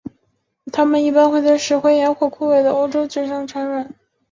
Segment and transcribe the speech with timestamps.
[0.73, 3.93] 它们一般会在石灰岩或枯萎的欧洲蕨上产卵。